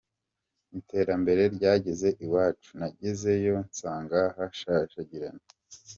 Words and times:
Iterambere 0.79 1.41
ryageze 1.55 2.09
iwacu, 2.25 2.69
nagezeyo 2.79 3.55
nsanga 3.67 4.19
hashashagirana. 4.37 5.43